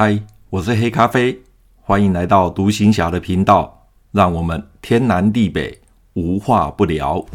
[0.00, 0.16] 嗨，
[0.48, 1.42] 我是黑咖啡，
[1.80, 5.76] 欢迎来到独行侠的频道，让我们天南地北
[6.12, 7.26] 无话不聊。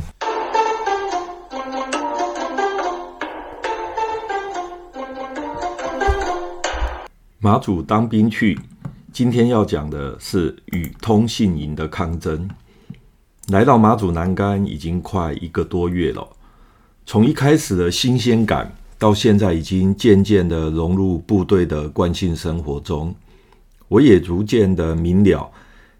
[7.39, 8.58] 马祖当兵去，
[9.12, 12.50] 今天要讲的是与通信营的抗争。
[13.50, 16.26] 来到马祖南竿已经快一个多月了，
[17.05, 18.73] 从一开始的新鲜感。
[19.04, 23.13] 到现在已经渐渐的融入部队的惯性生活中，
[23.90, 25.52] 我也逐渐的明了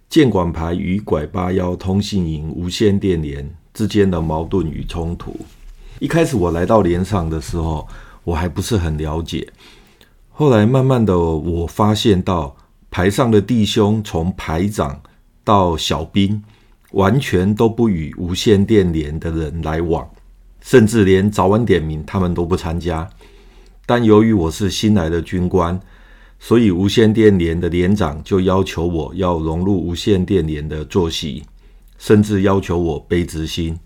[0.08, 5.36] 建管排与拐八幺通信营无线电连之间的矛盾与冲突。
[6.00, 7.86] 一开始我来到连上的时候，
[8.24, 9.52] 我还不是很了解。
[10.32, 12.56] 后来慢慢的，我发现到
[12.90, 15.02] 排上的弟兄从排长
[15.44, 16.42] 到小兵，
[16.92, 20.10] 完全都不与无线电连的人来往。
[20.64, 23.08] 甚至连早晚点名，他们都不参加。
[23.86, 25.78] 但由于我是新来的军官，
[26.40, 31.44] 所以无线电连的连长就要求我要融入无线电连的作息，
[31.98, 33.78] 甚至要求我背值星。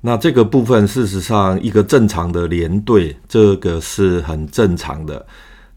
[0.00, 5.26] 那这个部分，事实上一个正常的连队，这个是很正常的。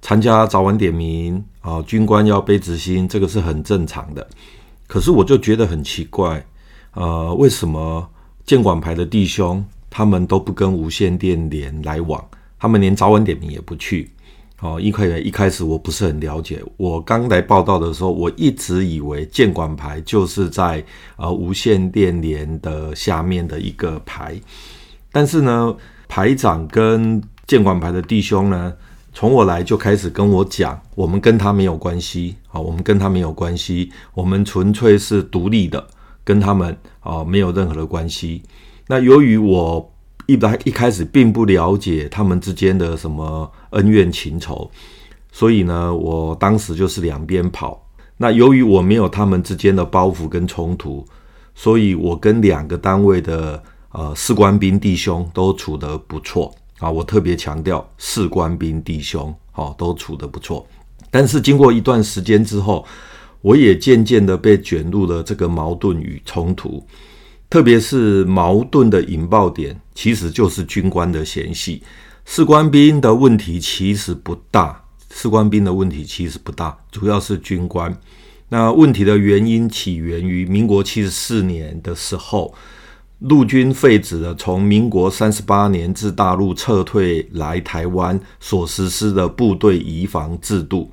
[0.01, 4.25] 参加早晚点名啊，军官要背值星，这个是很正常的。
[4.85, 6.45] 可是我就觉得很奇怪，
[6.93, 8.07] 呃，为什么
[8.45, 9.65] 舰管排的弟兄？
[9.95, 12.19] 他们都不跟无线电连来往，
[12.57, 14.09] 他们连早晚点名也不去。
[14.59, 16.59] 哦，一开一开始我不是很了解。
[16.77, 20.83] 我刚来报道的时候，我一直以为舰管排就是在
[21.15, 24.35] 呃无线电连的下面的一个排。
[25.11, 25.75] 但是呢，
[26.07, 28.73] 排长跟舰管排的弟兄呢，
[29.13, 32.35] 从我来就开始跟我讲，我们跟他没有关系。
[32.49, 35.85] 啊，我们跟他没有关系，我们纯粹是独立的，
[36.23, 38.41] 跟他们啊没有任何的关系。
[38.93, 39.91] 那由于我
[40.27, 44.69] 一来一开始并不了解他们之间的什么恩怨情仇，
[45.31, 47.83] 所以呢，我当时就是两边跑。
[48.17, 51.03] 那由于我没有他们之间的包袱跟冲突，
[51.55, 56.91] 所以我跟两个单位的呃士官兵弟兄都处得不错啊。
[56.91, 60.63] 我特别强调士官兵弟兄哦都处得不错。
[61.09, 62.85] 但是经过一段时间之后，
[63.41, 66.85] 我也渐渐的被卷入了这个矛盾与冲突。
[67.53, 71.83] 特别是矛盾的引爆点，其实就是军官的嫌隙。
[72.25, 74.83] 士官兵的问题其实不大，
[75.13, 77.95] 士官兵的问题其实不大，主要是军官。
[78.49, 82.51] 那问题的原因起源于民国七十四年的时候，
[83.19, 90.91] 陆军废止了从民国三十八年自大陆撤退来台湾所实施的部队移防制度。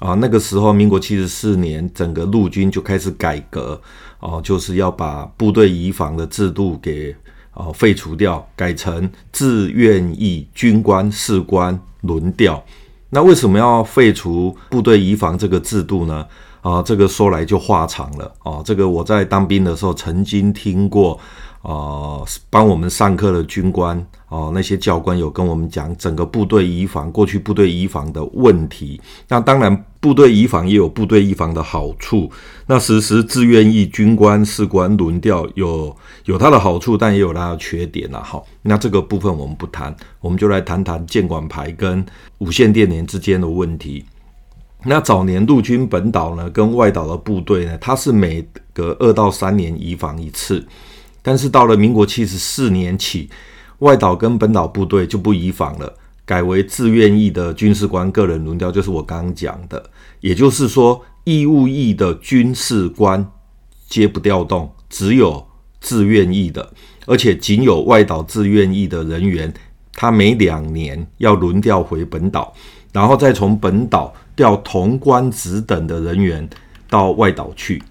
[0.00, 3.80] 啊，那个时候，民国七十四年，整个陆军就开始改革，
[4.18, 7.14] 哦，就是要把部队移防的制度给
[7.52, 12.64] 哦废除掉，改成自愿役军官士官轮调。
[13.10, 16.26] 那为什么要废除部队移防这个制度呢？
[16.62, 18.34] 啊，这个说来就话长了。
[18.38, 21.20] 啊，这个我在当兵的时候曾经听过。
[21.62, 23.94] 啊，帮我们上课的军官
[24.30, 28.98] 哦、呃，那些教官有跟我们讲整个部队移防，过去部队移防的问题。
[29.28, 32.30] 那当然，部队移防也有部队移防的好处。
[32.66, 35.94] 那实施志愿役军官士官轮调有
[36.24, 38.22] 有它的好处，但也有它的缺点啦。
[38.22, 42.04] 好，那这个部分我们不谈，我们就来谈谈建管排跟
[42.38, 44.04] 无线电连之间的问题。
[44.84, 50.66] 那早年陆军本岛呢，跟外岛的部队呢，它是每隔二到三年移防一次。
[51.20, 53.28] 但是到了民国七十四年起，
[53.80, 55.94] 外岛跟本岛部队就不移防了，
[56.24, 59.90] 改为自愿役的军事官个人轮调，就是我刚刚讲的。
[60.20, 63.26] 也就是说，义务役的军事官
[63.88, 65.46] 皆不调动，只有
[65.80, 66.72] 自愿役的，
[67.06, 69.52] 而且仅有外岛自愿役的人员，
[69.94, 72.54] 他每两年要轮调回本岛，
[72.92, 76.48] 然后再从本岛调同官职等的人员
[76.88, 77.82] 到外岛去。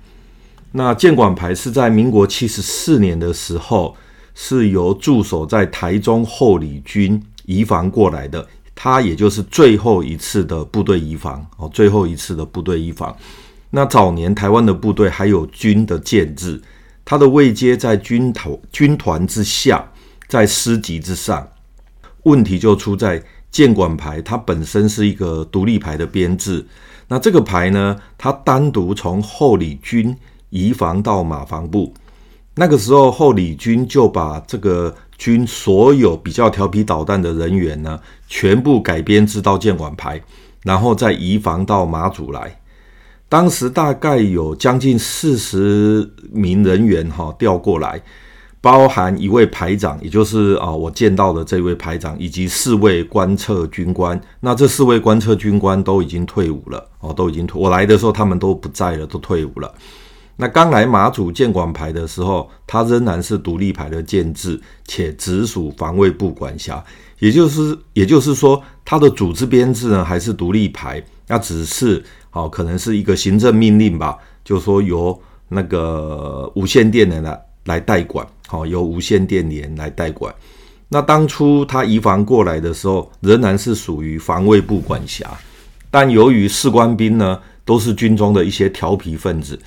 [0.72, 3.98] 那建管排是在民国七十四年的时候，
[4.36, 13.16] 是由驻守在台中后里军移防过来的，他也就是最后一次的部队移防哦，最后一次的部队移防。
[13.72, 16.62] 那早年台湾的部队还有军的建制，
[17.04, 19.84] 他的位阶在军头军团之下，
[20.28, 21.48] 在师级之上。
[22.24, 26.64] 问题就出在建管排，它本身是一个独立排的编制。
[27.08, 30.16] 那这个排呢，它单独从后里军
[30.52, 31.92] 移防到马防部，
[32.54, 40.20] 那个时候后里军就把这个军所有比较调皮捣蛋的人员呢，全部改编制到舰管排，
[40.64, 42.60] 然后再移防到马祖来。
[43.28, 48.02] 当时大概有将近四十名人员哈调过来，
[48.62, 54.20] 包含一位排长，也就是啊我见到的这位排长，以及四位观测军官。
[54.40, 57.62] 那这四位观测军官都已经退伍了哦，都已经退。
[57.62, 59.72] 我来的时候他们都不在了，都退伍了。
[60.42, 66.82] 那刚来马祖建管牌的时候，他仍然是独立牌的建制，且直属防卫部管辖。
[67.20, 72.02] 也就是也就是说，他的组织编制呢还是独立牌，那只是
[72.32, 78.26] 哦可能是一个行政命令吧，就是说由那个无线电的来来代管。
[78.48, 80.34] 好，由无线电连来代管。
[80.88, 85.30] 那当初他移防过来的时候，仍然是属于防卫部管辖。
[85.92, 89.60] 但由于士官兵呢，都是军中的一些调皮分子，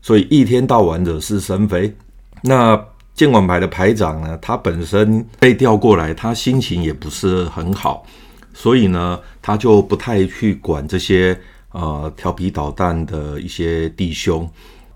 [0.00, 1.94] 所以一天到晚惹是生非。
[2.42, 2.78] 那
[3.14, 8.06] 建管排的排长呢，他本身被调过来，他心情也不是很好，
[8.54, 11.38] 所以呢，他就不太去管这些
[11.72, 14.48] 呃调皮捣蛋的一些弟兄。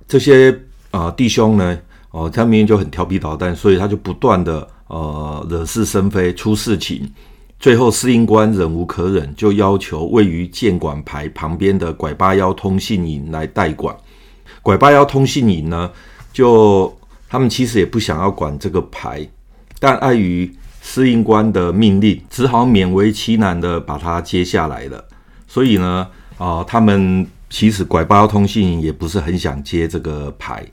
[0.07, 0.57] 这些
[0.91, 1.79] 呃弟兄呢。
[2.15, 7.11] 哦，他明明就很调皮捣蛋，所以他就不断的呃惹是生非，出事情。
[7.59, 13.97] 最后司令官忍无可忍，就要求位于建管排旁边的拐八幺通信营来代管。
[14.61, 15.91] 拐八幺通信营呢，
[16.33, 16.97] 就
[17.29, 19.27] 他们其实也不想要管这个牌，
[19.79, 25.05] 但碍于司令官的命令，只好勉为其难的把它接下来了。
[25.47, 26.07] 所以呢，
[26.39, 30.67] 啊、他们其实拐八幺通信营也不是很想接这个牌。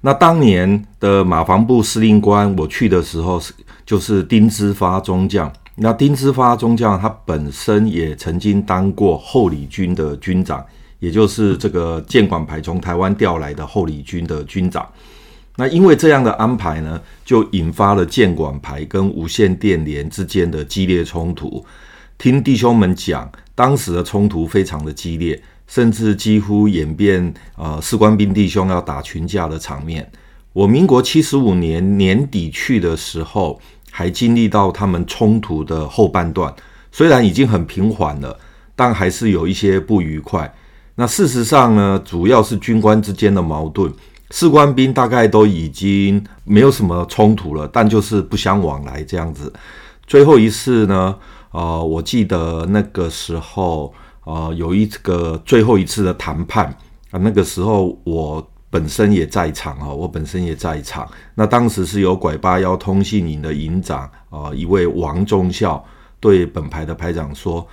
[0.00, 3.52] 那当年的马防部司令官，我去的时候是
[3.86, 5.52] 就是丁之发中将。
[5.76, 10.64] 那丁之发中将他本身也曾经当过后理军的军长，
[11.02, 14.88] 也就是这个建管排从台湾调来的后李军的军长。
[15.56, 21.66] 那因为这样的安排呢，就引发了建管排跟无线电连之间的激烈冲突。
[22.16, 25.42] 听弟兄们讲，当时的冲突非常的激烈。
[25.68, 30.06] 甚至几乎演变，呃，士官兵弟兄要打群架的场面。
[30.52, 33.58] 我民国七十五年年底去的时候，
[33.90, 36.54] 还经历到他们冲突的后半段。
[36.90, 38.38] 虽然已经很平缓了，
[38.76, 40.52] 但还是有一些不愉快。
[40.94, 43.92] 那事实上呢，主要是军官之间的矛盾。
[44.30, 49.52] 士官兵大概都已经没有什么冲突了，但就是不相往来这样子。
[50.06, 51.16] 最后一次呢，
[51.50, 53.92] 呃，我记得那个时候。
[54.24, 56.66] 呃，有一个最后一次的谈判
[57.10, 61.10] 啊，那个时候我本身也在场啊，我本身也在场。
[61.34, 65.84] 那当时是由拐八幺通信营的营长啊、一位王中校
[66.20, 67.66] 对本排的排长说：“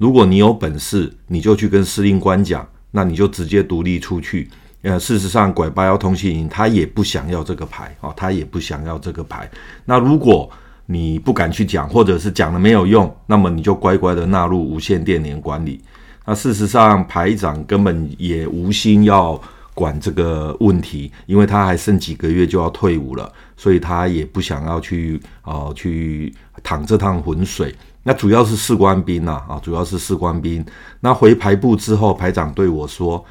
[0.00, 4.48] 如果你有本事，你就去跟司令官讲，那你就直接独立出去。”
[4.80, 9.46] 呃，事实上，拐八幺通信营他也不想要这个牌啊，他也不想要这个牌。
[9.84, 10.50] 那如果
[10.86, 15.82] 你不敢去讲，或者是讲了没有用，那么你就乖乖的纳入无线电连管理。
[16.24, 19.38] 那事实上，排长根本也无心要
[19.74, 27.74] 管这个问题，因为他还剩几个月就要退伍了，所以他也不想要去啊、去淌这趟浑水。
[28.02, 30.64] 那主要是士官兵呐啊，主要是士官兵。
[31.00, 33.24] 那回排部之后，排长对我说，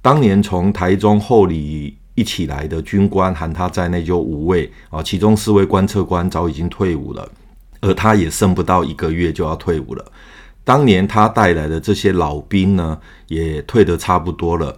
[0.00, 1.96] 当年从台中后里。
[2.16, 7.28] 一起来的军官，含他在内就五位啊，其中四位观测官早已经退伍了，
[7.80, 10.04] 而他也剩不到一个月就要退伍了。
[10.62, 14.76] 当年他带来的这些老兵呢，也退得差不多了。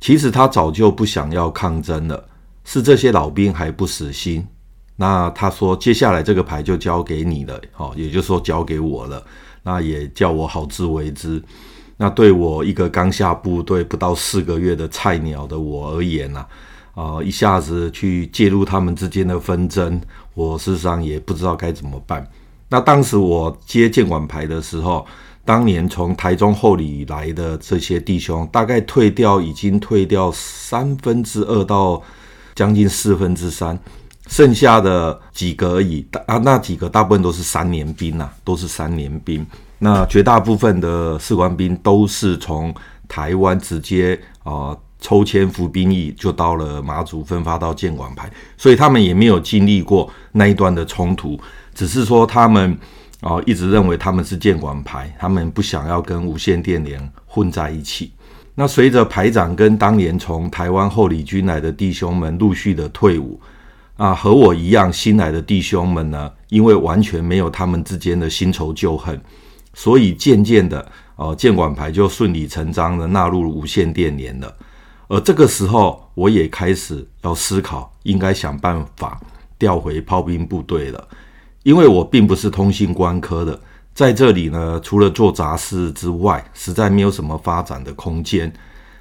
[0.00, 2.26] 其实他早就不想要抗争了，
[2.64, 4.46] 是这些老兵还不死心。
[5.00, 9.22] 那他说，接下来这个牌就交给你了，哦，也就是说交给我了。
[9.62, 11.40] 那也叫我好自为之。
[11.96, 16.44] 那对我一个刚下部队不到四个月的菜鸟的我而言呢，
[16.94, 17.22] 啊。
[17.22, 20.00] 一下子去介入他们之间的纷争，
[20.34, 22.26] 我事实上也不知道该怎么办。
[22.68, 25.06] 那当时我接建管牌的时候，
[25.44, 32.02] 当年从台中后里来的这些弟兄，大概退掉已经退掉三分之二到
[32.54, 33.78] 将近四分之三，
[34.28, 36.06] 剩下的几个而已。
[36.26, 39.44] 啊，那几个大部分都是三年兵啊，都是三年兵。
[39.80, 42.72] 那绝大部分的士官兵都是从
[43.08, 44.52] 台湾直接啊。
[44.52, 51.40] 呃抽签服兵役就到了马祖，分发到建管排，所以他们也没有经历过那一段的冲突，
[51.72, 52.76] 只是说他们
[53.20, 58.12] 啊、一直认为他们是建管排，他们不想要跟无线电连混在一起。
[58.56, 63.40] 那随着排长跟当年从台湾后理军来的弟兄们陆续的退伍，
[63.98, 69.20] 啊，和我一样新来的弟兄们呢，因为完全没有他们之间的新仇旧恨，
[69.74, 74.54] 所以渐渐的，呃，建管排就顺理成章的纳入无线电连了。
[75.08, 79.20] 而这个时候，我也开始要思考，应该想办法
[79.58, 81.08] 调回炮兵部队了，
[81.64, 83.60] 因为我并不是通信官科的，
[83.94, 88.52] 在这里呢，除了做杂事之外，实在没有什么发展的空间。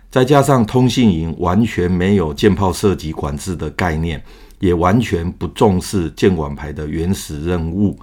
[0.09, 4.23] 再加上通信营完全没有舰炮射击管制的概念，
[4.59, 7.97] 也完全不重视建管排的原始任务，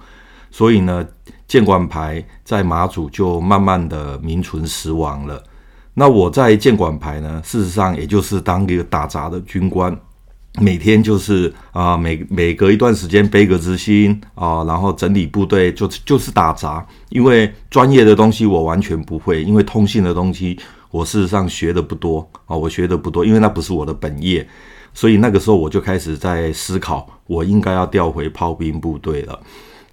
[0.51, 1.05] 所以呢，
[1.47, 5.43] 建管排在马祖就慢慢的名存实亡了。
[5.93, 9.97] 那我在建管排呢，事实上也就是当一个打杂的军官，
[10.59, 16.85] 每天就是啊、每每隔一段时间背个值星啊，然后整理部队，就就是打杂。
[17.09, 20.57] 因为专业的东西我完全不会，因为通信的东西
[20.91, 24.45] 我事实上学的不多啊，我学的不多，因为那不是我的本业。
[24.95, 29.39] 所以那个时候我就开始在思考，我应该要调回炮兵部队了。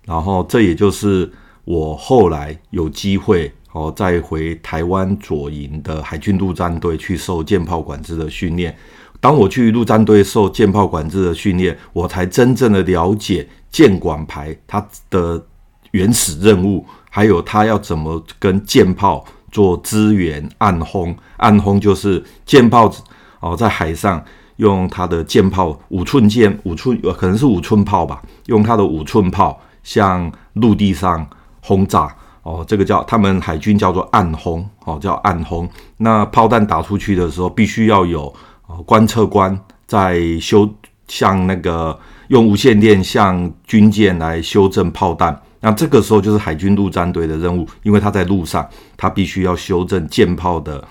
[0.06, 1.30] 然后这也就是
[1.64, 3.52] 我后来有机会。
[3.74, 8.76] 哦，再回台湾左营的海军陆战队去受舰炮管制的训练。
[9.18, 15.42] 当我去陆战队受舰炮管制的训练，我才真正的了解舰管排它的
[15.92, 21.16] 原始任务，还有它要怎么跟舰炮做支援暗轰。
[21.38, 22.94] 暗轰就是舰炮
[23.40, 24.22] 哦，在海上
[24.62, 31.26] 用它的舰炮五寸舰，五寸可能是五寸炮吧，用它的五寸炮向陆地上
[31.60, 32.14] 轰炸。
[32.44, 35.68] 哦，这个叫他们海军叫做暗轰，哦，叫暗轰。
[35.98, 38.32] 那炮弹打出去的时候，必须要有
[38.84, 40.68] 观测官在修，
[41.06, 41.96] 像那个
[42.28, 45.40] 用无线电向军舰来修正炮弹。
[45.60, 50.82] 那这个时候就是海军陆战队的任务，因为他在路上，他必须要修正舰炮的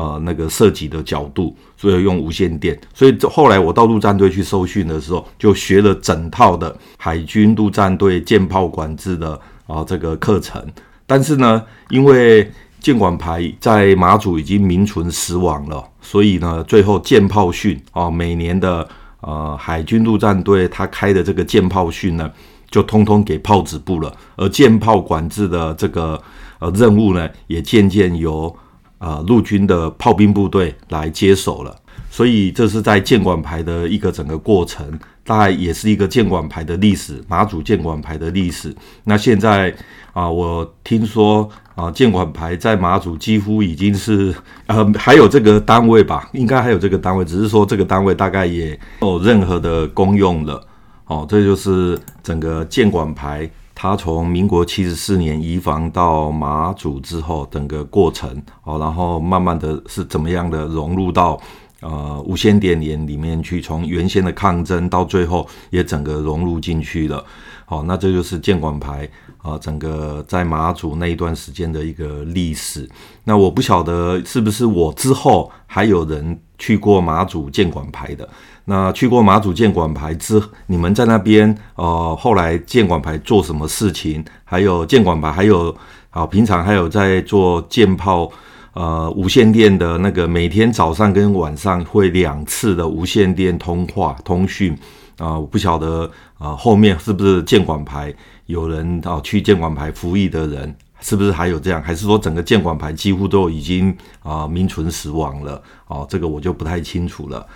[0.00, 2.78] 呃那个射击的角度，所以用无线电。
[2.94, 9.32] 所以后来我到陆战队去受训的时候，就学了整套的海军陆战队舰炮管制的
[9.66, 10.64] 啊、呃、这个课程。
[11.06, 18.88] 但是呢，因为舰管排在马祖已经名存实亡了，所以呢，最后舰炮训啊，每年的
[19.20, 22.30] 呃海军陆战队他开的这个舰炮训呢，
[22.70, 26.18] 就通通给炮子部了，而舰炮管制的这个
[26.58, 28.56] 呃任务呢，也渐渐由
[29.00, 31.76] 呃陆军的炮兵部队来接手了。
[32.12, 38.74] 所以这是在舰管排的一个整个过程，大概也是一个舰管排的历史，马祖舰管排的历史。
[39.04, 39.72] 那现在
[40.12, 44.34] 啊，我听说啊，舰管排在马祖几乎已经是
[44.66, 50.60] 呃，还有这个单位吧，应该还有这个单位，只是说这个单位大概也没有任何的功用了。
[51.06, 53.48] 哦，这就是整个舰管排，
[53.82, 58.30] 他从民国七十四年移防到马祖之后整个过程
[58.62, 61.40] 哦，然后慢慢的是怎么样的融入到。
[61.80, 67.24] 呃，无线电联里面去，从原先的抗争到最后也整个融入进去了。
[67.64, 69.08] 好，那这就是建管牌
[69.38, 72.86] 啊，整个在马祖那一段时间的一个历史。
[73.24, 78.28] 那我不晓得是不是我之后还有人去过马祖舰管牌的。
[78.66, 84.24] 那去过马祖舰管牌之，你们在那边呃，后来舰管牌做什么事情？
[84.44, 85.76] 还有舰管牌还有
[86.10, 88.30] 啊，平常还有在做舰炮。
[88.72, 94.78] 呃，无线电的那个每天早上跟晚上会两次的无线电通话通讯
[95.18, 98.14] 啊，我不晓得啊，后面是不是舰管牌
[98.46, 101.82] 有人啊去舰管牌服役的人，是不是还有这样？
[101.82, 105.62] 还是说整个监管牌几乎都已经啊名存实亡了？
[105.86, 107.46] 哦，这个我就不太清楚了。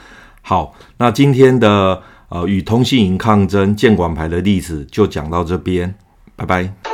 [0.42, 5.94] 好，那今天的呃与通信营抗争监管牌的例子就讲到这边，
[6.36, 6.93] 拜拜。